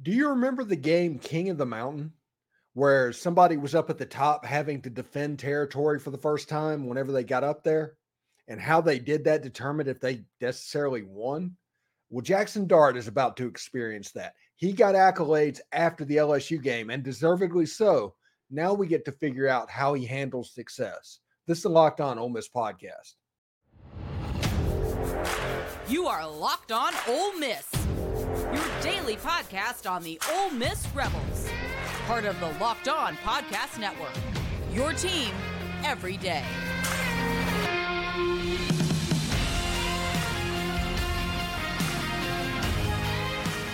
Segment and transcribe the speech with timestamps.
[0.00, 2.12] Do you remember the game King of the Mountain
[2.74, 6.86] where somebody was up at the top having to defend territory for the first time
[6.86, 7.96] whenever they got up there?
[8.46, 11.56] And how they did that determined if they necessarily won?
[12.10, 14.34] Well, Jaxson Dart is about to experience that.
[14.54, 18.14] He got accolades after the LSU game, and deservedly so.
[18.50, 21.18] Now we get to figure out how he handles success.
[21.48, 23.14] This is the Locked On Ole Miss podcast.
[25.88, 27.77] You are Locked On Ole Miss
[28.54, 31.48] your daily podcast on the Ole Miss Rebels.
[32.06, 34.12] Part of the Locked On Podcast Network.
[34.72, 35.34] Your team
[35.84, 36.44] every day.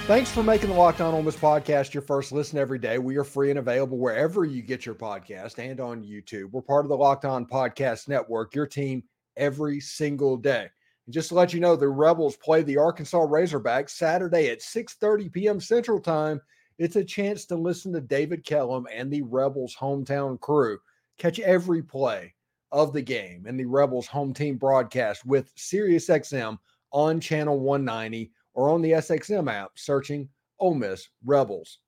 [0.06, 2.98] Thanks for making the Locked On Ole Miss podcast your first listen every day.
[2.98, 6.50] We are free and available wherever you get your podcast and on YouTube.
[6.50, 9.04] We're part of the Locked On Podcast Network, your team
[9.36, 10.68] every single day.
[11.06, 15.32] And just to let you know, the Rebels play the Arkansas Razorbacks Saturday at 6:30
[15.32, 15.60] p.m.
[15.60, 16.40] Central Time.
[16.78, 20.78] It's a chance to listen to David Kellum and the Rebels hometown crew
[21.18, 22.34] catch every play
[22.72, 26.58] of the game and the Rebels home team broadcast with SiriusXM
[26.90, 31.78] on channel 190 or on the SXM app searching Ole Miss Rebels.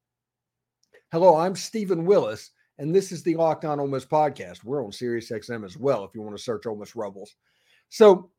[1.11, 4.63] Hello, I'm Steven Willis, and this is the Locked On Ole Miss podcast.
[4.63, 7.35] We're on SiriusXM as well if you want to search Ole Miss Rebels.
[7.89, 8.31] So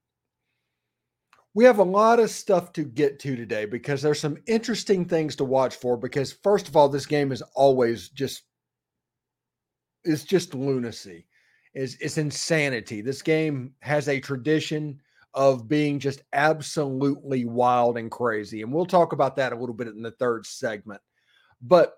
[1.57, 5.35] we have a lot of stuff to get to today because there's some interesting things
[5.35, 5.97] to watch for.
[5.97, 8.43] Because first of all, this game is always just
[10.03, 11.25] it's just lunacy.
[11.73, 13.01] Is it's insanity.
[13.01, 15.01] This game has a tradition
[15.33, 18.61] of being just absolutely wild and crazy.
[18.61, 21.01] And we'll talk about that a little bit in the third segment.
[21.59, 21.95] But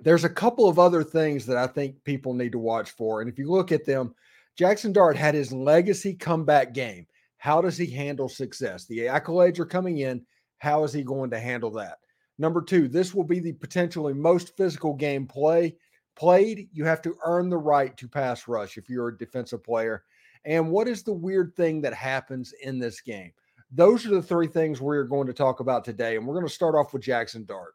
[0.00, 3.22] there's a couple of other things that I think people need to watch for.
[3.22, 4.14] And if you look at them,
[4.58, 7.06] Jaxson Dart had his legacy comeback game.
[7.40, 8.84] How does he handle success?
[8.84, 10.26] The accolades are coming in.
[10.58, 11.96] How is he going to handle that?
[12.38, 15.74] Number two, this will be the potentially most physical game play
[16.16, 16.68] played.
[16.70, 20.04] You have to earn the right to pass rush if you're a defensive player.
[20.44, 23.32] And what is the weird thing that happens in this game?
[23.72, 26.16] Those are the three things we're going to talk about today.
[26.16, 27.72] And we're going to start off with Jaxson Dart.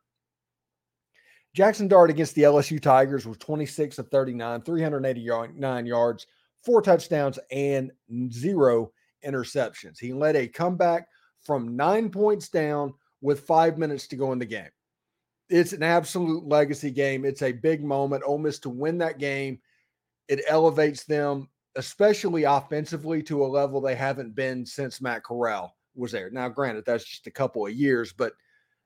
[1.58, 6.28] Jaxson Dart against the LSU Tigers was 26 of 39, 389 yards,
[6.64, 7.92] four touchdowns, and
[8.32, 8.92] zero
[9.26, 10.00] interceptions.
[10.00, 11.08] He led a comeback
[11.44, 14.70] from nine points down with five minutes to go in the game.
[15.50, 17.26] It's an absolute legacy game.
[17.26, 18.24] It's a big moment.
[18.26, 19.60] Ole Miss to win that game,
[20.28, 26.12] it elevates them, especially offensively, to a level they haven't been since Matt Corral was
[26.12, 26.30] there.
[26.32, 28.34] Now, granted, that's just a couple of years, but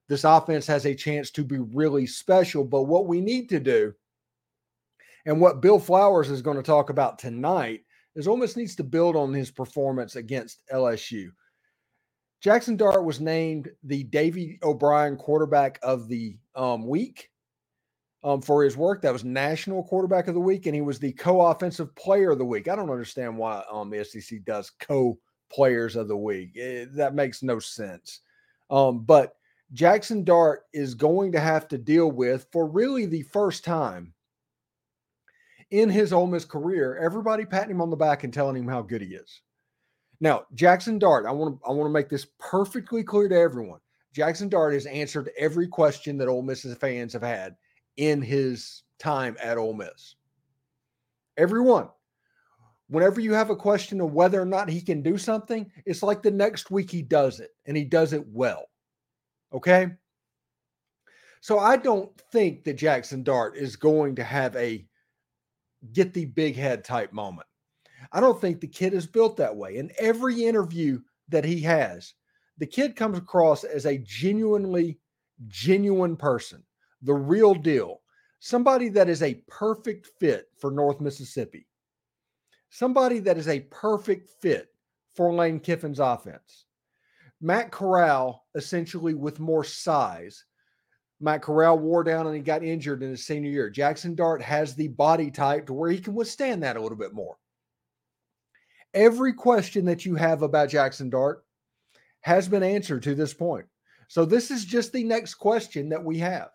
[0.09, 2.63] this offense has a chance to be really special.
[2.65, 3.93] But what we need to do,
[5.25, 7.85] and what Bill Flowers is going to talk about tonight,
[8.15, 11.29] is Ole Miss needs to build on his performance against LSU.
[12.43, 17.29] Jaxson Dart was named the Davy O'Brien quarterback of the um, week
[18.23, 19.01] um, for his work.
[19.01, 22.45] That was National Quarterback of the Week, and he was the co-offensive player of the
[22.45, 22.67] week.
[22.67, 26.51] I don't understand why um, the SEC does co-players of the week.
[26.55, 28.21] It, eh, that makes no sense.
[28.69, 29.33] Um, but
[29.73, 34.13] Jaxson Dart is going to have to deal with, for really the first time,
[35.71, 38.81] in his Ole Miss career, everybody patting him on the back and telling him how
[38.81, 39.41] good he is.
[40.19, 43.79] Now, Jaxson Dart, I want to I want to make this perfectly clear to everyone.
[44.15, 47.55] Jaxson Dart has answered every question that Ole Miss fans have had
[47.97, 50.15] in his time at Ole Miss.
[51.37, 51.89] Everyone.
[52.89, 56.23] Whenever you have a question of whether or not he can do something, it's like
[56.23, 58.65] the next week he does it and he does it well.
[59.53, 59.91] Okay?
[61.39, 64.88] So I don't think that Jaxson Dart is going to have a
[65.93, 67.47] get the big head type moment.
[68.11, 69.77] I don't think the kid is built that way.
[69.77, 72.13] In every interview that he has,
[72.57, 74.99] the kid comes across as a genuinely
[75.47, 76.63] genuine person,
[77.01, 78.01] the real deal,
[78.39, 81.67] somebody that is a perfect fit for North Mississippi,
[82.69, 84.67] somebody that is a perfect fit
[85.15, 86.65] for Lane Kiffin's offense.
[87.41, 90.43] Matt Corral, essentially with more size,
[91.21, 93.71] Matt Corral wore down and he got injured in his senior year.
[93.71, 97.13] Jaxson Dart has the body type to where he can withstand that a little bit
[97.13, 97.37] more.
[98.93, 101.43] Every question that you have about Jaxson Dart
[102.21, 103.65] has been answered to this point.
[104.07, 106.49] So this is just the next question that we have.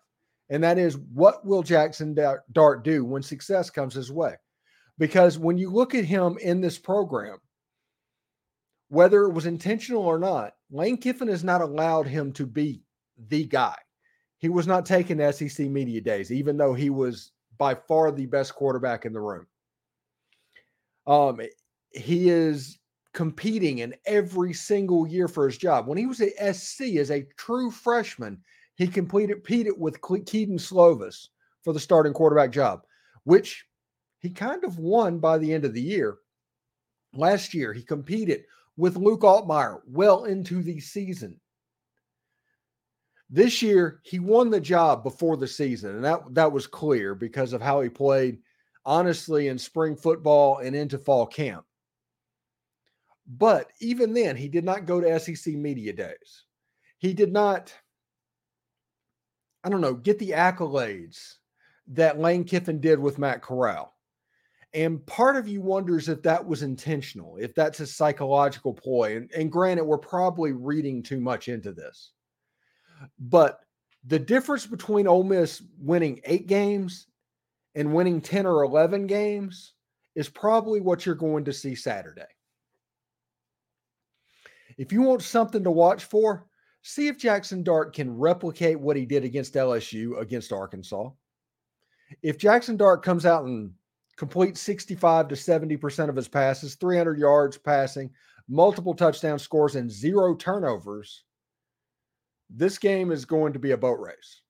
[0.49, 2.15] And that is what will Jaxson
[2.51, 4.35] Dart do when success comes his way?
[4.97, 7.37] Because when you look at him in this program,
[8.89, 12.83] whether it was intentional or not, Lane Kiffin has not allowed him to be
[13.29, 13.75] the guy.
[14.37, 18.53] He was not taking SEC media days, even though he was by far the best
[18.53, 19.47] quarterback in the room.
[21.07, 21.39] Um,
[21.91, 22.77] he is
[23.13, 25.87] competing in every single year for his job.
[25.87, 28.41] When he was at SC as a true freshman,
[28.75, 31.29] he completed competed with Kedon Slovis
[31.63, 32.81] for the starting quarterback job,
[33.23, 33.65] which
[34.19, 36.17] he kind of won by the end of the year.
[37.13, 38.43] Last year, he competed
[38.75, 41.39] with Luke Altmyer well into the season.
[43.29, 47.53] This year, he won the job before the season, and that, that was clear because
[47.53, 48.37] of how he played,
[48.85, 51.65] honestly, in spring football and into fall camp.
[53.27, 56.43] But even then, he did not go to SEC media days.
[56.99, 57.73] He did not,
[59.63, 61.35] I don't know, get the accolades
[61.87, 63.91] that Lane Kiffin did with Matt Corral.
[64.73, 69.15] And part of you wonders if that was intentional, if that's a psychological ploy.
[69.15, 72.11] And, and granted, we're probably reading too much into this.
[73.19, 73.61] But
[74.05, 77.07] the difference between Ole Miss winning eight games
[77.73, 79.73] and winning 10 or 11 games
[80.15, 82.21] is probably what you're going to see Saturday.
[84.77, 86.47] If you want something to watch for,
[86.81, 91.09] see if Jaxson Dart can replicate what he did against LSU against Arkansas.
[92.21, 93.71] If Jaxson Dart comes out and
[94.17, 98.11] completes 65 to 70% of his passes, 300 yards passing,
[98.47, 101.23] multiple touchdown scores, and zero turnovers,
[102.49, 104.41] this game is going to be a boat race.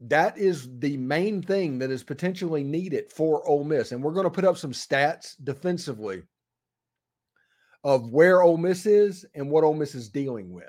[0.00, 3.92] That is the main thing that is potentially needed for Ole Miss.
[3.92, 6.22] And we're going to put up some stats defensively
[7.84, 10.64] of where Ole Miss is and what Ole Miss is dealing with.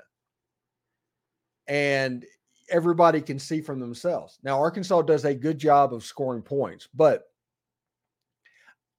[1.66, 2.24] And
[2.70, 4.38] everybody can see from themselves.
[4.42, 7.24] Now, Arkansas does a good job of scoring points, but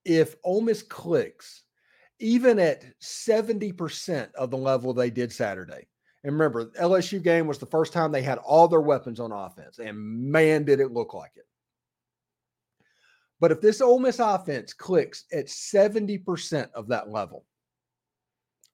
[0.06, 1.64] if Ole Miss clicks,
[2.20, 5.88] even at 70% of the level they did Saturday,
[6.24, 9.80] and remember, LSU game was the first time they had all their weapons on offense,
[9.80, 11.46] and man, did it look like it.
[13.40, 17.46] But if this Ole Miss offense clicks at 70% of that level,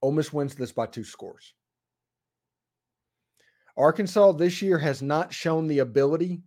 [0.02, 1.54] Ole Miss wins this by two scores.
[3.76, 6.42] Arkansas this year has not shown the ability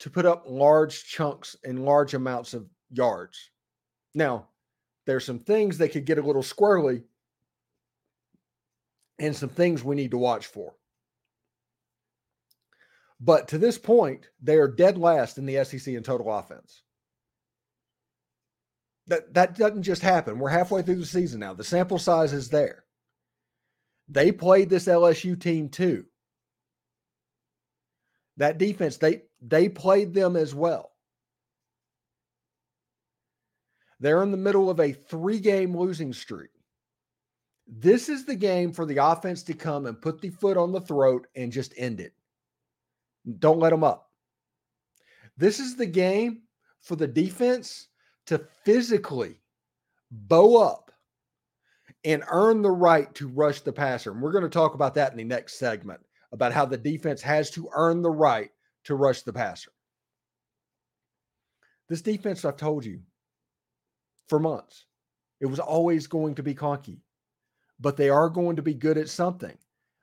[0.00, 3.50] to put up large chunks and large amounts of yards.
[4.14, 4.48] Now,
[5.06, 7.04] there's some things that could get a little squirrely
[9.18, 10.74] and some things we need to watch for.
[13.18, 16.82] But to this point, they are dead last in the SEC in total offense.
[19.06, 20.38] That that doesn't just happen.
[20.38, 21.54] We're halfway through the season now.
[21.54, 22.84] The sample size is there.
[24.08, 26.06] They played this LSU team too
[28.36, 30.92] that defense they they played them as well
[34.00, 36.50] they're in the middle of a three game losing streak.
[37.66, 40.80] This is the game for the offense to come and put the foot on the
[40.80, 42.12] throat and just end it.
[43.38, 44.10] Don't let them up.
[45.36, 46.42] This is the game
[46.80, 47.88] for the defense
[48.26, 49.40] to physically
[50.10, 50.92] bow up
[52.04, 54.12] and earn the right to rush the passer.
[54.12, 56.00] And we're going to talk about that in the next segment
[56.32, 58.50] about how the defense has to earn the right
[58.84, 59.72] to rush the passer.
[61.88, 63.00] This defense, I've told you
[64.28, 64.86] for months,
[65.40, 67.02] it was always going to be cocky,
[67.78, 69.56] but they are going to be good at something.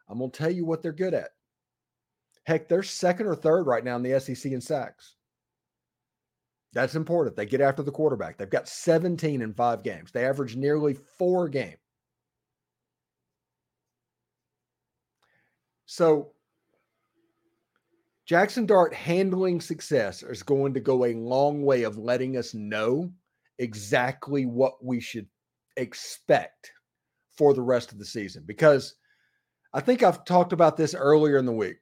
[0.07, 1.29] I'm going to tell you what they're good at.
[2.45, 5.15] Heck, they're second or third right now in the SEC in sacks.
[6.73, 7.35] That's important.
[7.35, 8.37] They get after the quarterback.
[8.37, 10.11] They've got 17 in five games.
[10.11, 11.77] They average nearly four game.
[15.85, 16.31] So
[18.27, 23.11] Jaxson Dart handling success is going to go a long way of letting us know
[23.59, 25.27] exactly what we should
[25.77, 26.71] expect
[27.37, 28.43] for the rest of the season.
[28.45, 28.95] Because
[29.73, 31.77] I think I've talked about this earlier in the week.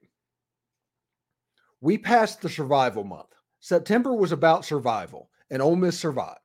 [1.80, 3.28] We passed the survival month.
[3.60, 6.38] September was about survival, and Ole Miss survived.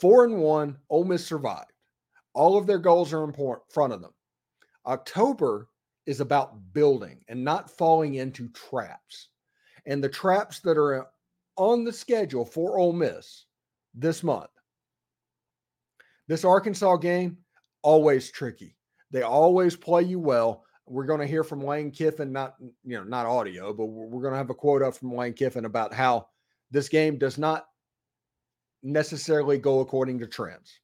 [0.00, 1.72] Four and one, Ole Miss survived.
[2.34, 4.12] All of their goals are in front of them.
[4.86, 5.68] October
[6.06, 9.28] is about building and not falling into traps.
[9.86, 11.06] And the traps that are uh,
[11.56, 13.46] on the schedule for Ole Miss
[13.94, 14.50] this month.
[16.28, 17.38] This Arkansas game,
[17.82, 18.76] always tricky.
[19.10, 20.64] They always play you well.
[20.86, 22.54] We're going to hear from Lane Kiffin, not
[22.84, 25.64] you know, not audio, but we're going to have a quote up from Lane Kiffin
[25.64, 26.28] about how
[26.70, 27.66] this game does not
[28.82, 30.80] necessarily go according to trends.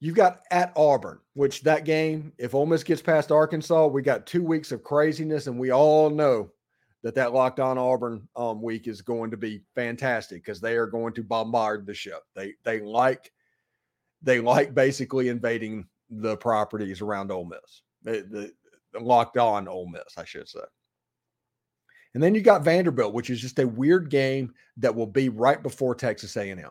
[0.00, 4.26] You've got at Auburn, which that game, if Ole Miss gets past Arkansas, we got
[4.26, 6.50] two weeks of craziness, and we all know
[7.02, 10.86] that that locked on Auburn um, week is going to be fantastic because they are
[10.86, 12.22] going to bombard the ship.
[12.34, 13.32] They they like
[14.22, 18.52] they like basically invading the properties around Ole Miss, the,
[18.92, 20.60] the locked on Ole Miss, I should say.
[22.14, 25.62] And then you got Vanderbilt, which is just a weird game that will be right
[25.62, 26.70] before Texas A&M.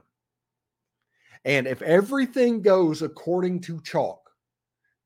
[1.46, 4.20] And if everything goes according to chalk,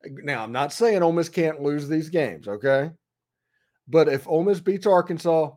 [0.04, 2.92] Now, I'm not saying Ole Miss can't lose these games, okay?
[3.88, 5.51] But if Ole Miss beats Arkansas,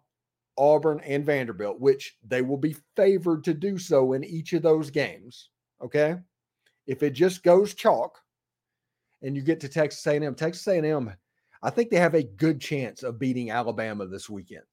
[0.57, 4.91] Auburn, and Vanderbilt, which they will be favored to do so in each of those
[4.91, 5.51] games,
[5.83, 6.17] okay?
[6.87, 8.19] If it just goes chalk
[9.23, 11.13] and you get to Texas A&M, Texas A&M,
[11.63, 14.65] I think they have a good chance of beating Alabama this weekend.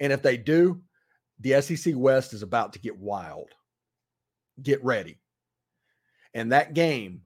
[0.00, 0.80] And if they do,
[1.40, 3.48] the SEC West is about to get wild.
[4.62, 5.18] Get ready.
[6.32, 7.22] And that game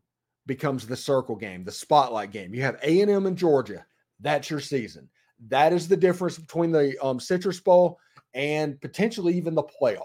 [0.47, 2.54] becomes the circle game, the spotlight game.
[2.54, 3.85] You have A&M and Georgia.
[4.21, 5.09] That's your season.
[5.49, 7.99] That is the difference between the um, Citrus Bowl
[8.35, 10.03] and potentially even the playoff.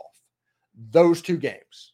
[0.91, 1.93] Those two games.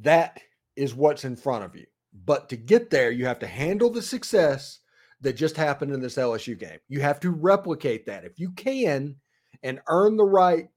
[0.00, 0.40] That
[0.76, 1.86] is what's in front of you.
[2.24, 4.80] But to get there, you have to handle the success
[5.20, 6.78] that just happened in this LSU game.
[6.88, 8.24] You have to replicate that.
[8.24, 9.16] If you can
[9.62, 10.68] and earn the right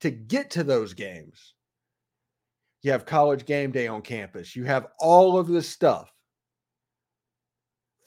[0.00, 1.54] to get to those games,
[2.82, 4.54] you have college game day on campus.
[4.54, 6.12] You have all of this stuff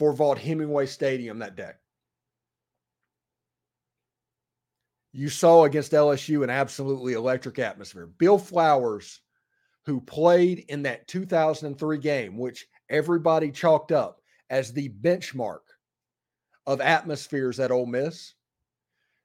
[0.02, 1.74] for Vaught-Hemingway Stadium that day.
[5.14, 8.08] You saw against LSU an absolutely electric atmosphere.
[8.08, 9.22] Bill Flowers,
[9.86, 15.60] who played in that 2003 game, which everybody chalked up as the benchmark
[16.66, 18.34] of atmospheres at Ole Miss,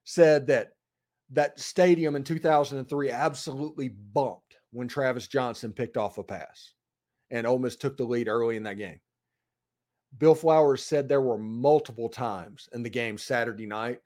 [0.04, 0.73] said that
[1.30, 6.75] that stadium in 2003 absolutely bumped when Travis Johnson picked off a pass
[7.30, 9.00] and Ole Miss took the lead early in that game.
[10.18, 14.00] Bill Flowers said there were multiple times in the game Saturday night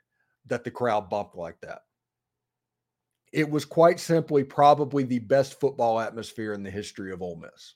[0.47, 1.83] that the crowd bumped like that.
[3.33, 7.75] It was quite simply probably the best football atmosphere in the history of Ole Miss.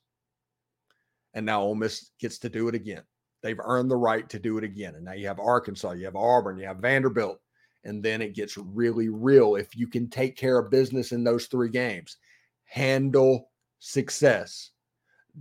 [1.35, 3.03] And now Ole Miss gets to do it again.
[3.43, 4.95] They've earned the right to do it again.
[4.95, 7.41] And now you have Arkansas, you have Auburn, you have Vanderbilt.
[7.85, 11.47] And then it gets really real if you can take care of business in those
[11.47, 12.17] three games.
[12.65, 14.71] Handle success.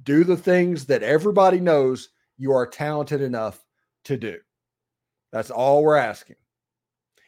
[0.03, 3.63] Do the things that everybody knows you are talented enough
[4.05, 4.37] to do.
[5.31, 6.35] That's all we're asking.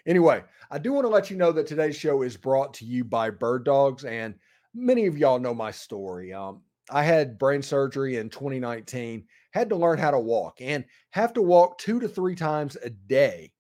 [0.06, 3.04] Anyway, I do want to let you know that today's show is brought to you
[3.04, 4.06] by Bird Dogs.
[4.06, 4.36] And
[4.74, 6.32] many of y'all know my story.
[6.32, 11.34] Um, I had brain surgery in 2019, had to learn how to walk and have
[11.34, 13.52] to walk two to three times a day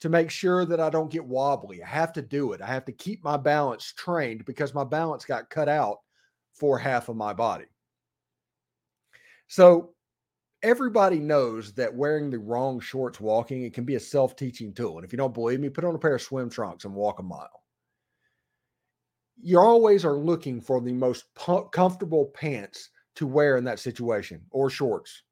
[0.00, 1.82] to make sure that I don't get wobbly.
[1.82, 2.62] I have to do it.
[2.62, 5.98] I have to keep my balance trained because my balance got cut out
[6.54, 7.66] for half of my body.
[9.48, 9.94] So
[10.66, 14.96] everybody knows that wearing the wrong shorts walking it can be a self-teaching tool.
[14.98, 17.20] And if you don't believe me put on a pair of swim trunks and walk
[17.20, 17.62] a mile.
[19.40, 21.26] You always are looking for the most
[21.70, 25.22] comfortable pants to wear in that situation or shorts.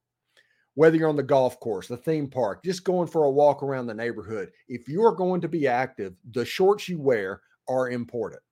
[0.75, 3.89] Whether you're on the golf course the theme park just going for a walk around
[3.89, 8.43] the neighborhood if you are going to be active the shorts you wear are important.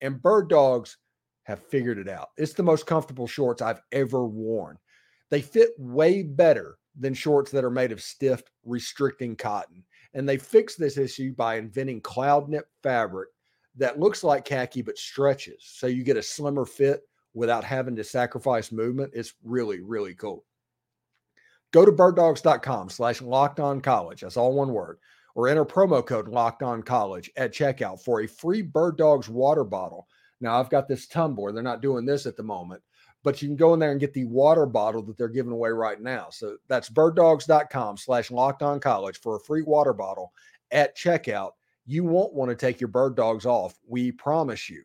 [0.00, 0.96] And bird dogs
[1.42, 2.28] have figured it out.
[2.38, 4.78] It's the most comfortable shorts i've ever worn
[5.32, 9.82] they fit way better than shorts that are made of stiff, restricting cotton.
[10.12, 13.30] And they fixed this issue by inventing cloud knit fabric
[13.76, 15.62] that looks like khaki but stretches.
[15.64, 17.00] So you get a slimmer fit
[17.32, 19.12] without having to sacrifice movement.
[19.14, 20.44] It's really, really cool.
[21.72, 24.20] Go to birddogs.com slash locked on college.
[24.20, 24.98] That's all one word.
[25.34, 29.64] Or enter promo code locked on college at checkout for a free Bird Dogs water
[29.64, 30.08] bottle.
[30.42, 31.52] Now, I've got this tumbler.
[31.52, 32.82] They're not doing this at the moment,
[33.22, 35.70] but you can go in there and get the water bottle that they're giving away
[35.70, 36.28] right now.
[36.30, 40.32] So that's birddogs.com slash locked on college for a free water bottle
[40.70, 41.52] at checkout.
[41.86, 43.78] You won't want to take your bird dogs off.
[43.86, 44.82] We promise you.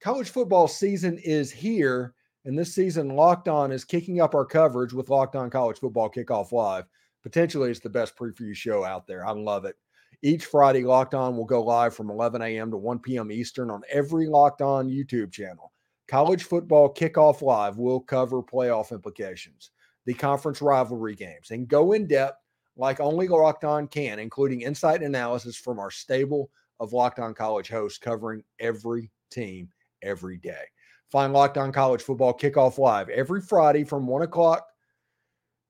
[0.00, 2.14] College football season is here.
[2.46, 6.10] And this season, Locked On is kicking up our coverage with Locked On College Football
[6.10, 6.86] Kickoff Live.
[7.22, 9.26] Potentially, it's the best preview show out there.
[9.26, 9.76] I love it.
[10.22, 12.70] Each Friday, Locked On will go live from 11 a.m.
[12.70, 13.30] to 1 p.m.
[13.30, 15.72] Eastern on every Locked On YouTube channel.
[16.10, 19.70] College football kickoff live will cover playoff implications,
[20.06, 22.36] the conference rivalry games, and go in depth
[22.76, 26.50] like only Locked On can, including insight and analysis from our stable
[26.80, 29.68] of Locked On College hosts covering every team
[30.02, 30.64] every day.
[31.12, 34.66] Find Locked On College Football Kickoff Live every Friday from 1 o'clock,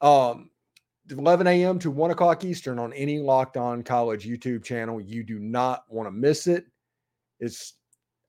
[0.00, 0.48] um,
[1.10, 1.78] 11 a.m.
[1.80, 5.02] to 1 o'clock Eastern on any Locked On College YouTube channel.
[5.02, 6.64] You do not want to miss it.
[7.40, 7.74] It's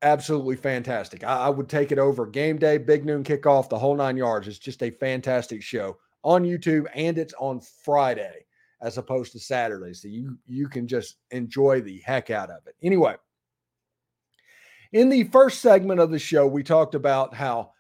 [0.02, 1.24] absolutely fantastic.
[1.24, 4.48] I, I, would take it over game day, big noon kickoff, the whole nine yards.
[4.48, 8.46] It's just a fantastic show on YouTube, and it's on Friday
[8.82, 9.94] as opposed to Saturday.
[9.94, 12.76] So you you can just enjoy the heck out of it.
[12.82, 13.16] Anyway,
[14.92, 17.72] in the first segment of the show, we talked about how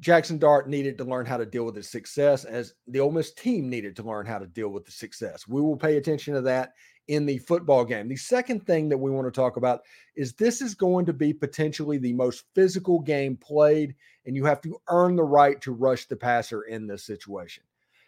[0.00, 3.32] Jaxson Dart needed to learn how to deal with his success, as the Ole Miss
[3.32, 5.46] team needed to learn how to deal with the success.
[5.46, 6.72] We will pay attention to that
[7.08, 8.08] in the football game.
[8.08, 9.82] The second thing that we want to talk about
[10.16, 13.94] is this is going to be potentially the most physical game played,
[14.26, 17.62] and you have to earn the right to rush the passer in this situation.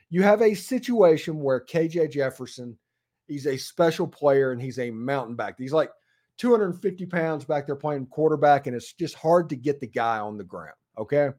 [0.08, 2.78] You have a situation where KJ Jefferson,
[3.26, 5.56] he's a special player and he's a mountain back.
[5.58, 5.90] He's like
[6.38, 10.38] 250 pounds back there playing quarterback, and it's just hard to get the guy on
[10.38, 10.76] the ground.
[10.98, 11.30] Okay.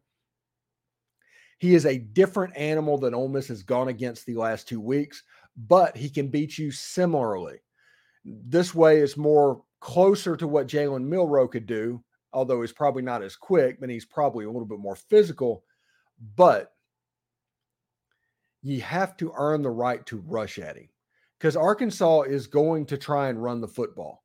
[1.58, 5.24] He is a different animal than Ole Miss has gone against the last two weeks,
[5.56, 7.58] but he can beat you similarly.
[8.24, 13.24] This way is more closer to what Jalen Milroe could do, although he's probably not
[13.24, 15.64] as quick, but he's probably a little bit more physical.
[16.36, 16.74] But
[18.62, 20.90] you have to earn the right to rush at him
[21.40, 24.24] because Arkansas is going to try and run the football.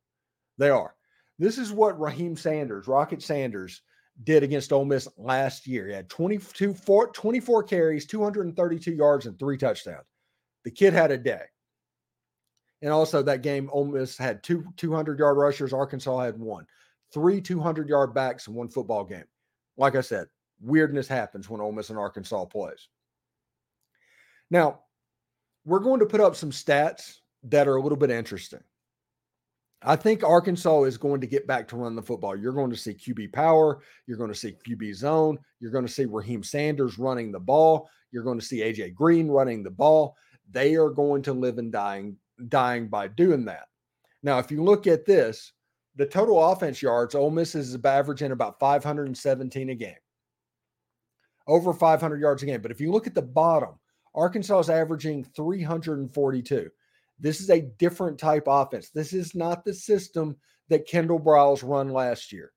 [0.59, 0.95] They are.
[1.39, 3.83] This is what Raheem Sanders, Rocket Sanders,
[4.25, 5.89] did against Ole Miss last year.
[5.89, 10.07] He had 22, four, 24 carries, 232 yards, and three touchdowns.
[10.65, 11.43] The kid had a day.
[12.83, 15.73] And also that game, Ole Miss had two 200 yard rushers.
[15.73, 16.67] Arkansas had one.
[17.13, 19.25] Three 200 yard backs in one football game.
[19.77, 20.27] Like I said,
[20.61, 22.89] weirdness happens when Ole Miss and Arkansas plays.
[24.51, 24.81] Now,
[25.65, 28.63] we're going to put up some stats that are a little bit interesting.
[29.85, 32.37] I think Arkansas is going to get back to run the football.
[32.37, 33.83] You're going to see QB power.
[34.07, 35.39] You're going to see QB zone.
[35.61, 37.89] You're going to see Raheem Sanders running the ball.
[38.13, 40.17] You're going to see AJ Green running the ball.
[40.51, 42.17] They are going to live and dying,
[42.49, 43.67] dying by doing that.
[44.23, 45.53] Now, if you look at this,
[45.97, 49.95] the total offense yards, Ole Miss is averaging about 517 a game,
[51.47, 52.63] over 500 yards a game.
[52.63, 53.79] But if you look at the bottom,
[54.15, 56.71] Arkansas is averaging 342.
[57.23, 58.91] This is a different type offense.
[58.91, 60.37] This is not the system
[60.69, 62.53] that Kendall Briles run last year.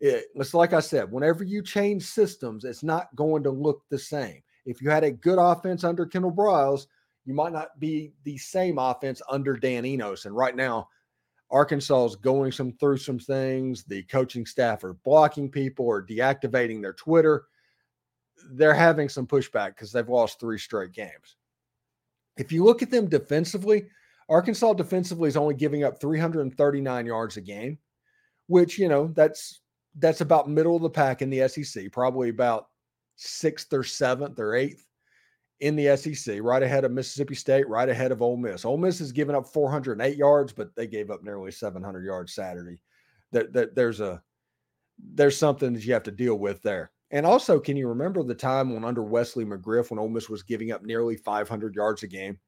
[0.00, 3.98] It, it's like I said, whenever you change systems, it's not going to look the
[3.98, 4.42] same.
[4.66, 6.86] If you had a good offense under Kendall Briles,
[7.24, 10.24] you might not be the same offense under Dan Enos.
[10.24, 10.88] And right now,
[11.52, 13.84] Arkansas is going some through some things.
[13.84, 17.44] The coaching staff are blocking people or deactivating their Twitter.
[18.52, 21.36] They're having some pushback because they've lost three straight games.
[22.38, 23.86] If you look at them defensively,
[24.32, 27.78] Arkansas defensively is only giving up 339 yards a game,
[28.46, 29.60] which, you know, that's
[29.98, 32.68] that's about middle of the pack in the SEC, probably about
[33.16, 34.86] sixth or seventh or eighth
[35.60, 38.64] in the SEC, right ahead of Mississippi State, right ahead of Ole Miss.
[38.64, 42.80] Ole Miss has given up 408 yards, but they gave up nearly 700 yards Saturday.
[43.32, 44.22] That, that there's a
[45.14, 46.90] there's something that you have to deal with there.
[47.10, 50.42] And also, can you remember the time when under Wesley McGriff, when Ole Miss was
[50.42, 52.38] giving up nearly 500 yards a game?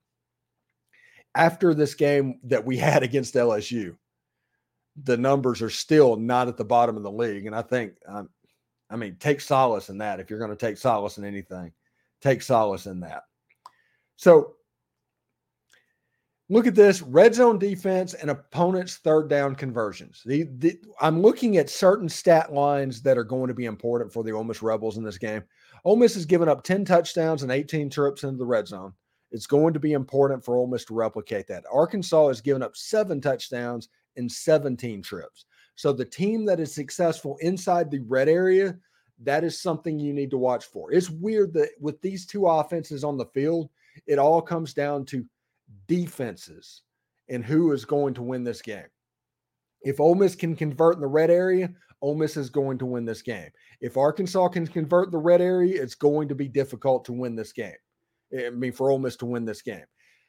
[1.35, 3.97] After this game that we had against LSU,
[5.03, 7.47] the numbers are still not at the bottom of the league.
[7.47, 8.29] And I think, um,
[8.91, 10.21] I mean, take solace in that.
[10.21, 11.73] If you're going to take solace in anything,
[12.21, 13.25] take solace in that.
[14.17, 14.55] So
[16.51, 20.23] Look at this red zone defense and opponents' third down conversions.
[20.27, 24.23] The, the, I'm looking at certain stat lines that are going to be important for
[24.23, 25.43] the Ole Miss Rebels in this game.
[25.85, 28.93] Ole Miss has given up 10 touchdowns and 18 trips into the red zone.
[29.35, 31.65] It's going to be important for Ole Miss to replicate that.
[31.71, 35.47] Arkansas has given up seven touchdowns in 17 trips.
[35.75, 38.79] So the team that is successful inside the red area,
[39.25, 40.93] that is something you need to watch for.
[40.93, 43.71] It's weird that with these two offenses on the field,
[44.07, 45.27] it all comes down to
[45.89, 46.83] defenses
[47.29, 48.87] and who is going to win this game.
[49.83, 53.05] If Ole Miss can convert in the red area, Ole Miss is going to win
[53.05, 53.51] this game.
[53.81, 57.53] If Arkansas can convert the red area, it's going to be difficult to win this
[57.53, 57.75] game.
[58.37, 59.85] I mean, for Ole Miss to win this game.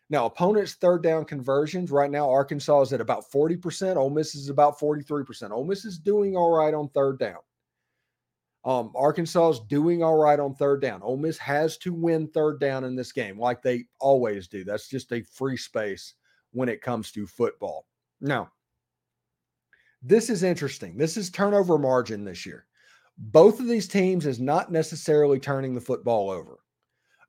[0.10, 3.96] Now, opponents' third down conversions right now, Arkansas is at about 40%.
[3.96, 5.52] Ole Miss is about 43%.
[5.52, 7.40] Ole Miss is doing all right on third down.
[8.66, 11.02] Um, Arkansas is doing all right on third down.
[11.02, 14.64] Ole Miss has to win third down in this game, like they always do.
[14.64, 16.16] That's just a free space
[16.52, 17.86] when it comes to football.
[18.22, 18.52] Now,
[20.02, 20.98] this is interesting.
[20.98, 22.66] This is turnover margin this year.
[23.18, 26.60] Both of these teams is not necessarily turning the football over,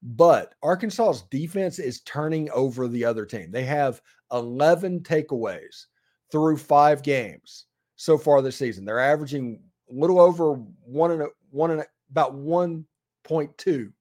[0.03, 3.51] but Arkansas's defense is turning over the other team.
[3.51, 4.01] They have
[4.33, 5.87] 11 takeaways
[6.31, 8.85] through five games so far this season.
[8.85, 10.55] They're averaging a little over
[10.85, 13.93] one and a, one and a, about 1.2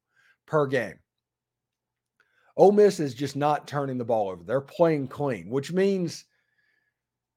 [0.45, 0.99] per game.
[2.57, 4.43] Ole Miss is just not turning the ball over.
[4.43, 6.25] They're playing clean, which means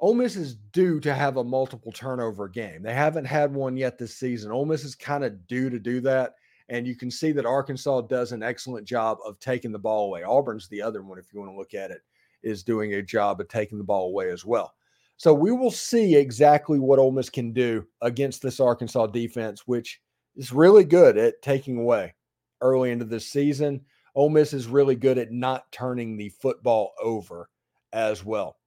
[0.00, 2.82] Ole Miss is due to have a multiple turnover game.
[2.82, 4.52] They haven't had one yet this season.
[4.52, 6.34] Ole Miss is kind of due to do that.
[6.68, 10.22] And you can see that Arkansas does an excellent job of taking the ball away.
[10.22, 12.02] Auburn's the other one, if you want to look at it,
[12.42, 14.74] is doing a job of taking the ball away as well.
[15.16, 20.00] So we will see exactly what Ole Miss can do against this Arkansas defense, which
[20.36, 22.14] is really good at taking away
[22.60, 23.80] early into this season.
[24.14, 27.48] Ole Miss is really good at not turning the football over
[27.92, 28.58] as well.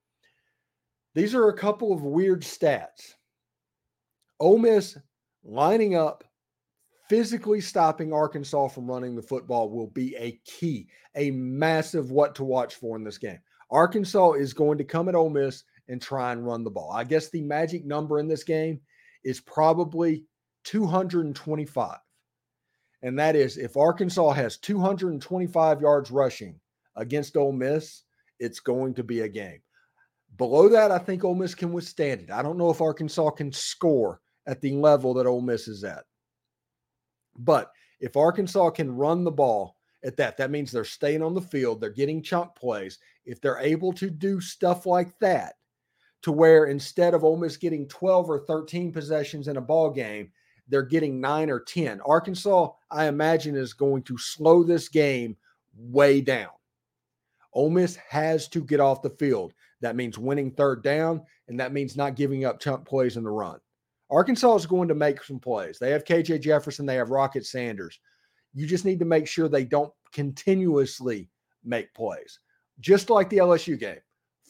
[1.14, 3.16] These are a couple of weird stats.
[4.40, 4.98] Ole Miss
[5.44, 6.24] lining up,
[7.12, 12.46] physically stopping Arkansas from running the football will be a key, a massive what to
[12.46, 13.40] watch for in this game.
[13.70, 16.90] Arkansas is going to come at Ole Miss and try and run the ball.
[16.90, 18.80] I guess the magic number in this game
[19.26, 20.24] is probably
[20.64, 21.98] 225.
[23.02, 26.62] And that is if Arkansas has 225 yards rushing
[26.96, 28.04] against Ole Miss,
[28.40, 29.60] it's going to be a game.
[30.38, 32.32] Below that, I think Ole Miss can withstand it.
[32.32, 36.06] I don't know if Arkansas can score at the level that Ole Miss is at.
[37.38, 41.42] But if Arkansas can run the ball at that, that means they're staying on the
[41.42, 43.00] field, they're getting chunk plays.
[43.26, 45.56] If they're able to do stuff like that,
[46.24, 50.32] to where instead of Ole Miss getting 12 or 13 possessions in a ball game,
[50.68, 52.00] they're getting nine or 10.
[52.02, 55.36] Arkansas, I imagine, is going to slow this game
[55.76, 56.50] way down.
[57.54, 59.54] Ole Miss has to get off the field.
[59.82, 63.32] That means winning third down, and that means not giving up chunk plays in the
[63.32, 63.60] run.
[64.12, 65.80] Arkansas is going to make some plays.
[65.80, 68.00] They have KJ Jefferson, they have Rocket Sanders.
[68.54, 71.30] You just need to make sure they don't continuously
[71.64, 72.40] make plays.
[72.82, 74.02] Just like the LSU game,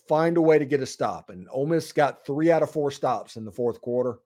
[0.07, 1.29] find a way to get a stop.
[1.29, 4.19] And Ole Miss got three out of four stops in the fourth quarter,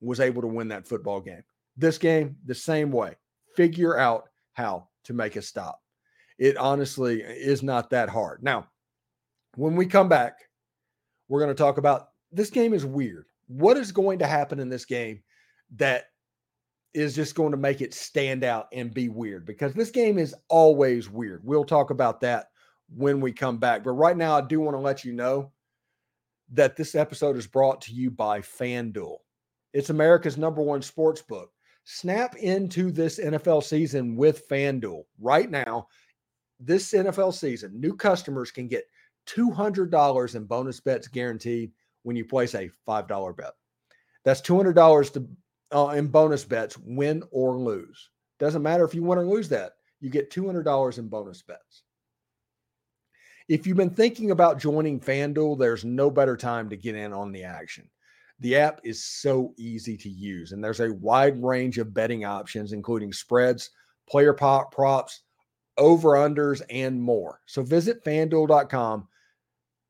[0.00, 1.42] was able to win that football game.
[1.76, 3.16] This game, the same way.
[3.56, 5.80] Figure out how to make a stop.
[6.38, 8.44] It honestly is not that hard.
[8.44, 8.68] Now,
[9.56, 10.38] when we come back,
[11.28, 13.26] we're going to talk about this game is weird.
[13.48, 15.22] What is going to happen in this game
[15.76, 16.04] that
[16.94, 19.44] is just going to make it stand out and be weird?
[19.44, 21.42] Because this game is always weird.
[21.44, 22.46] We'll talk about that
[22.94, 23.84] when we come back.
[23.84, 25.52] But right now, I do want to let you know
[26.52, 29.16] that this episode is brought to you by FanDuel.
[29.74, 31.50] It's America's number one sports book.
[31.84, 35.04] Snap into this NFL season with FanDuel.
[35.18, 35.88] Right now,
[36.60, 38.84] this NFL season, new customers can get
[39.26, 41.72] $200 in bonus bets guaranteed
[42.08, 43.52] when you place a $5 bet.
[44.24, 45.28] That's $200 to
[45.76, 48.08] uh, in bonus bets, win or lose.
[48.38, 49.72] Doesn't matter if you win or lose that.
[50.00, 51.82] You get $200 in bonus bets.
[53.46, 57.30] If you've been thinking about joining FanDuel, there's no better time to get in on
[57.30, 57.86] the action.
[58.40, 62.72] The app is so easy to use, and there's a wide range of betting options,
[62.72, 63.68] including spreads,
[64.08, 65.20] player pop props,
[65.76, 67.42] over unders, and more.
[67.44, 69.08] So visit fanduel.com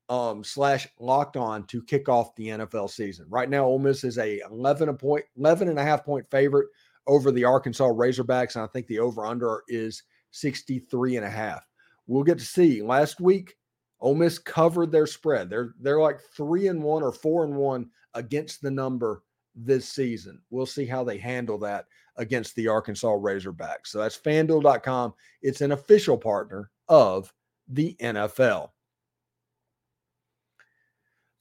[0.09, 3.27] um, slash locked on to kick off the NFL season.
[3.29, 6.67] Right now, Ole Miss is a 11 point, 11 and a half point favorite
[7.07, 8.55] over the Arkansas Razorbacks.
[8.55, 11.67] And I think the over under is 63 and a half.
[12.07, 12.81] We'll get to see.
[12.81, 13.55] Last week,
[14.01, 15.49] Ole Miss covered their spread.
[15.49, 19.23] They're they're like three and one or four and one against the number
[19.55, 20.41] this season.
[20.49, 23.87] We'll see how they handle that against the Arkansas Razorbacks.
[23.87, 25.13] So that's fanduel.com.
[25.41, 27.31] It's an official partner of
[27.67, 28.69] the NFL.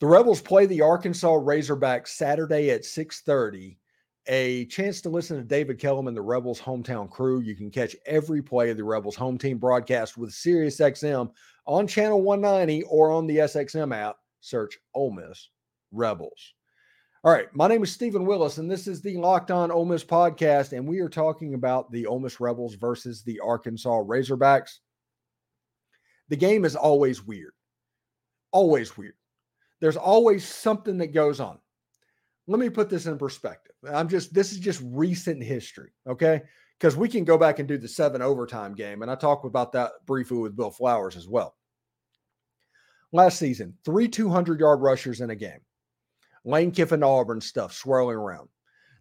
[0.01, 3.79] The Rebels play the Arkansas Razorbacks Saturday at 6:30.
[4.29, 7.41] A chance to listen to David Kellum and the Rebels hometown crew.
[7.41, 11.33] You can catch every play of the Rebels home team broadcast with SiriusXM
[11.67, 14.19] on channel 190 or on the SXM app.
[14.41, 15.49] Search Ole Miss
[15.91, 16.55] Rebels.
[17.25, 20.05] All right, my name is Steven Willis, and this is the Locked On Ole Miss
[20.05, 24.79] podcast, and we are talking about the Ole Miss Rebels versus the Arkansas Razorbacks.
[26.29, 27.55] The game is always weird,
[28.53, 29.18] always weird.
[29.81, 31.59] There's always something that goes on.
[32.47, 33.75] Let me put this in perspective.
[33.93, 36.43] I'm just, this is just recent history, okay?
[36.79, 39.03] Because we can go back and do the seven overtime game.
[39.03, 41.55] And I talked about that briefly with Bill Flowers as well.
[43.13, 45.61] Last season, three 200 yard rushers in a game.
[46.45, 48.49] Lane Kiffin Auburn stuff swirling around.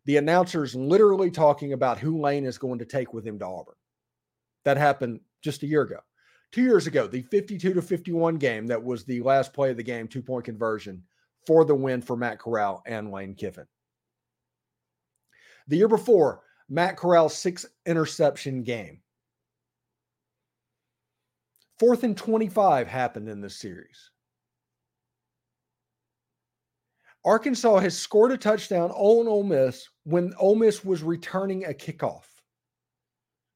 [0.06, 3.76] The announcers literally talking about who Lane is going to take with him to Auburn.
[4.64, 6.00] That happened just a year ago.
[6.52, 9.84] Two years ago, the 52 to 51 game that was the last play of the
[9.84, 11.04] game, two point conversion
[11.46, 13.68] for the win for Matt Corral and Lane Kiffin.
[15.68, 19.02] The year before, Matt Corral's six interception game.
[21.80, 24.10] Fourth and 25 happened in this series.
[27.24, 32.24] Arkansas has scored a touchdown on Ole Miss when Ole Miss was returning a kickoff.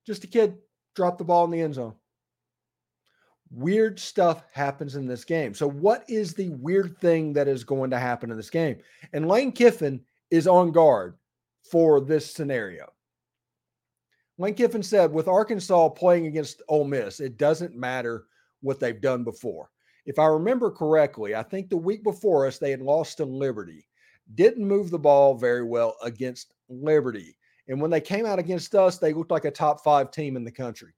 [0.05, 0.57] Just a kid
[0.93, 1.95] dropped the ball in the end zone
[3.51, 5.53] weird stuff happens in this game.
[5.53, 8.77] So, what is the weird thing that is going to happen in this game?
[9.13, 11.15] And Lane Kiffin is on guard
[11.69, 12.91] for this scenario.
[14.37, 18.25] Lane Kiffin said, with Arkansas playing against Ole Miss, it doesn't matter
[18.61, 19.69] what they've done before.
[20.05, 23.87] If I remember correctly, I think the week before us, they had lost to Liberty,
[24.33, 27.37] didn't move the ball very well against Liberty.
[27.67, 30.43] And when they came out against us, they looked like a top five team in
[30.43, 30.93] the country.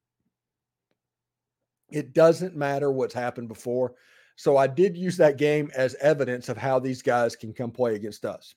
[1.94, 3.94] It doesn't matter what's happened before.
[4.36, 7.96] So I did use that game as evidence of how these guys can come play
[7.96, 8.56] against us.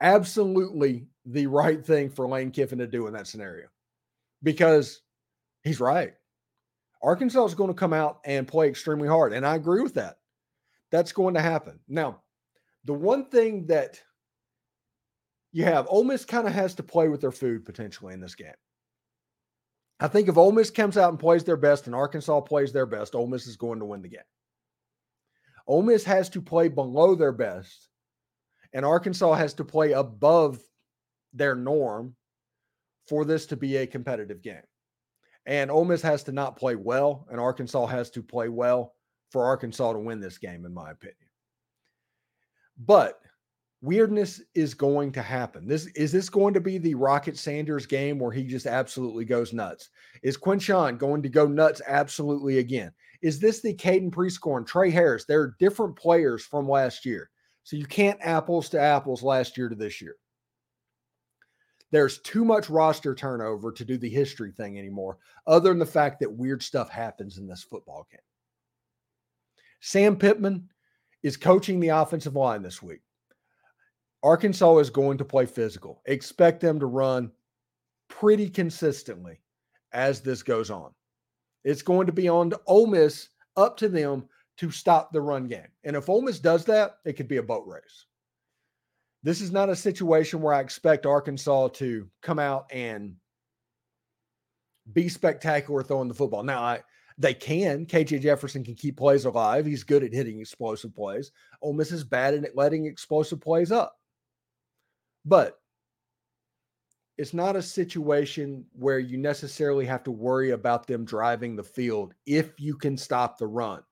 [0.00, 3.66] Absolutely the right thing for Lane Kiffin to do in that scenario
[4.42, 5.02] because
[5.64, 6.14] he's right.
[7.02, 9.32] Arkansas is going to come out and play extremely hard.
[9.32, 10.18] And I agree with that.
[10.92, 11.80] That's going to happen.
[11.88, 12.22] Now,
[12.84, 14.00] the one thing that
[15.52, 18.34] you have, Ole Miss kind of has to play with their food potentially in this
[18.34, 18.54] game.
[20.00, 22.86] I think if Ole Miss comes out and plays their best and Arkansas plays their
[22.86, 24.20] best, Ole Miss is going to win the game.
[25.66, 27.88] Ole Miss has to play below their best,
[28.72, 30.60] and Arkansas has to play above
[31.32, 32.14] their norm
[33.08, 34.62] for this to be a competitive game.
[35.46, 38.94] And Ole Miss has to not play well, and Arkansas has to play well
[39.30, 41.16] for Arkansas to win this game, in my opinion.
[42.78, 43.20] But
[43.84, 45.68] weirdness is going to happen.
[45.68, 49.52] This is this going to be the Rocket Sanders game where he just absolutely goes
[49.52, 49.90] nuts?
[50.22, 52.92] Is Quinshon going to go nuts absolutely again?
[53.20, 55.26] Is this the Caden Prieskorn and Tre Harris?
[55.26, 57.30] They're different players from last year.
[57.62, 60.16] So you can't apples to apples last year to this year.
[61.90, 66.20] There's too much roster turnover to do the history thing anymore, other than the fact
[66.20, 68.20] that weird stuff happens in this football game.
[69.80, 70.70] Sam Pittman
[71.22, 73.00] is coaching the offensive line this week.
[74.24, 76.00] Arkansas is going to play physical.
[76.06, 77.30] Expect them to run
[78.08, 79.38] pretty consistently
[79.92, 80.90] as this goes on.
[81.62, 84.24] It's going to be on to Ole Miss, up to them
[84.56, 85.68] to stop the run game.
[85.84, 88.06] And if Ole Miss does that, it could be a boat race.
[89.22, 93.16] This is not a situation where I expect Arkansas to come out and
[94.92, 96.42] be spectacular throwing the football.
[96.42, 96.82] Now, I
[97.18, 97.86] they can.
[97.86, 99.66] KJ Jefferson can keep plays alive.
[99.66, 101.30] He's good at hitting explosive plays.
[101.62, 103.96] Ole Miss is bad at letting explosive plays up.
[105.24, 105.58] But
[107.16, 112.14] it's not a situation where you necessarily have to worry about them driving the field
[112.26, 113.82] if you can stop the run.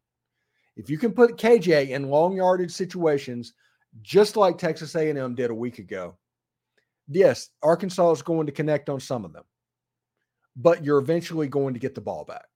[0.77, 3.53] If you can put KJ in long yardage situations,
[4.01, 6.17] just like Texas A&M did a week ago,
[7.09, 9.45] yes, Arkansas is going to connect on some of them,
[10.57, 12.47] but you're eventually going to get the ball back.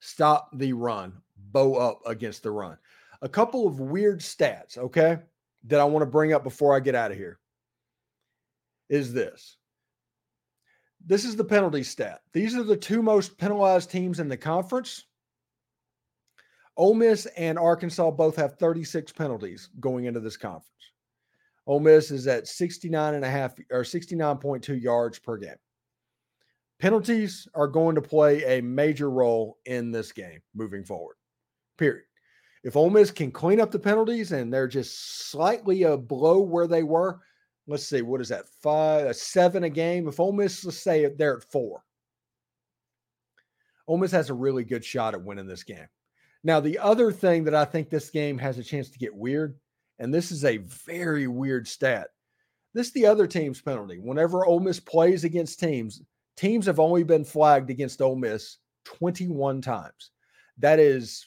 [0.00, 2.76] Stop the run, bow up against the run.
[3.22, 5.18] A couple of weird stats, okay,
[5.64, 7.38] that I want to bring up before I get out of here
[8.88, 9.56] is this.
[11.06, 12.20] This is the penalty stat.
[12.32, 15.04] These are the two most penalized teams in the conference.
[16.76, 20.68] Ole Miss and Arkansas both have 36 penalties going into this conference.
[21.66, 25.54] Ole Miss is at 69 and a half or 69.2 yards per game.
[26.80, 31.16] Penalties are going to play a major role in this game moving forward.
[31.78, 32.04] Period.
[32.64, 36.82] If Ole Miss can clean up the penalties and they're just slightly below where they
[36.82, 37.20] were,
[37.66, 38.48] let's see, what is that?
[38.62, 40.08] Five, uh, seven a game.
[40.08, 41.84] If Ole Miss, let's say they're at four,
[43.86, 45.86] Ole Miss has a really good shot at winning this game.
[46.42, 49.58] Now, the other thing that I think this game has a chance to get weird,
[49.98, 52.08] and this is a very weird stat.
[52.72, 53.98] This is the other team's penalty.
[53.98, 56.02] Whenever Ole Miss plays against teams,
[56.36, 60.10] teams have only been flagged against Ole Miss 21 times.
[60.58, 61.24] That is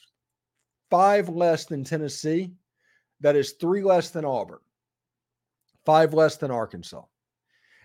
[0.90, 2.52] five less than Tennessee.
[3.20, 4.60] That is three less than Auburn
[5.88, 7.00] five less than Arkansas.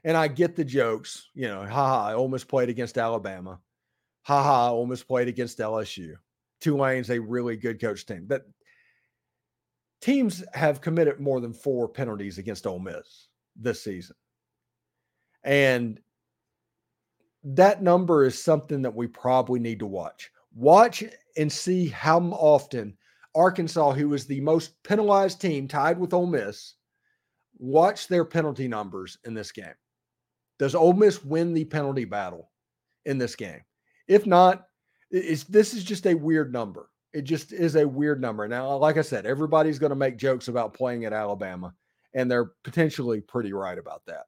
[0.04, 3.62] And I get the jokes, you know, haha, I almost played against Alabama.
[4.24, 6.16] Haha, I almost played against LSU.
[6.60, 8.26] Tulane's a really good coach team.
[8.28, 8.42] But
[10.02, 14.18] teams have committed more than four penalties against Ole Miss this season.
[15.46, 15.98] And
[17.46, 20.30] that number is something that we probably need to watch.
[20.56, 21.04] Watch
[21.38, 22.96] and see how often
[23.36, 26.76] Arkansas, who was the most penalized team tied with Ole Miss,
[27.58, 29.74] watch their penalty numbers in this game.
[30.60, 32.52] Does Ole Miss win the penalty battle
[33.06, 33.62] in this game?
[34.08, 34.68] If not,
[35.10, 36.90] this is just a weird number.
[37.14, 38.48] It just is a weird number.
[38.48, 41.74] Now, like I said, everybody's going to make jokes about playing at Alabama,
[42.14, 44.26] and they're potentially pretty right about that.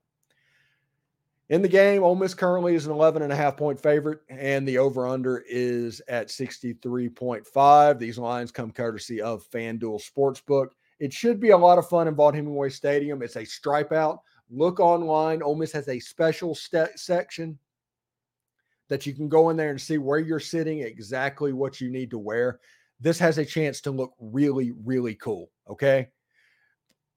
[1.49, 4.67] In the game, Ole Miss currently is an 11 and a half point favorite, and
[4.67, 7.99] the over under is at 63.5.
[7.99, 10.69] These lines come courtesy of FanDuel Sportsbook.
[10.99, 13.21] It should be a lot of fun in Vaught Hemingway Stadium.
[13.21, 14.21] It's a stripe out.
[14.49, 15.43] Look online.
[15.43, 17.60] Ole Miss has a special st- section
[18.88, 22.10] that you can go in there and see where you're sitting, exactly what you need
[22.12, 22.60] to wear.
[22.99, 25.51] This has a chance to look really, really cool.
[25.69, 26.10] Okay.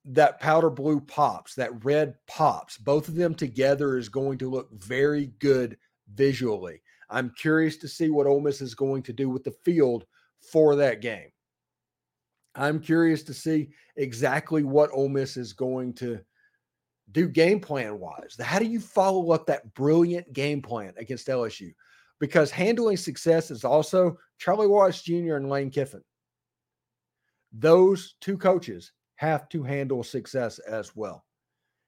[0.09, 4.71] That powder blue pops, that red pops, both of them together is going to look
[4.73, 5.77] very good
[6.15, 6.83] visually.
[7.11, 10.05] I'm curious to see what Ole Miss is going to do with the field
[10.53, 11.31] for that game.
[12.55, 16.21] I'm curious to see exactly what Ole Miss is going to
[17.13, 18.37] do game plan wise.
[18.41, 21.73] How do you follow up that brilliant game plan against LSU?
[22.21, 25.37] because handling success is also Charlie Weis Jr.
[25.37, 26.03] and Lane Kiffin.
[27.53, 31.25] Those two coaches have to handle success as well.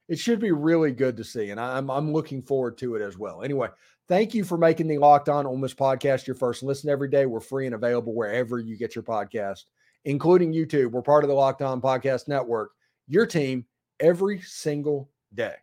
[0.09, 3.17] It should be really good to see, and I'm I'm looking forward to it as
[3.17, 3.43] well.
[3.43, 3.69] Anyway,
[4.09, 7.27] thank you for making the Locked On Ole Miss podcast your first listen every day.
[7.27, 9.67] We're free and available wherever you get your podcast,
[10.05, 10.91] including YouTube.
[10.91, 12.73] We're part of the Locked On Podcast Network.
[13.07, 13.65] Your team
[14.01, 15.55] every single day.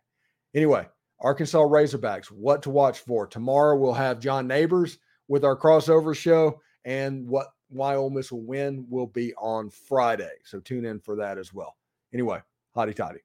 [0.54, 0.86] Anyway,
[1.20, 3.26] Arkansas Razorbacks, what to watch for.
[3.26, 4.96] Tomorrow we'll have John Neighbors
[5.28, 10.32] with our crossover show, and what why Ole Miss will win will be on Friday.
[10.44, 11.76] So tune in for that as well.
[12.12, 12.40] Anyway,
[12.76, 13.20] hotty toddy.